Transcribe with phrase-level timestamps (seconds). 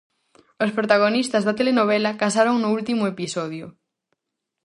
[0.63, 3.65] Os protagonistas da telenovela casaron no último episodio.